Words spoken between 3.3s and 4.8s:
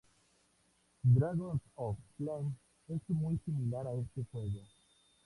similar a este juego.